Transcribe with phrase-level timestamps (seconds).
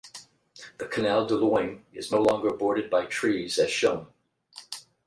[0.79, 4.07] The Canal du Loing is no longer bordered by trees as shown.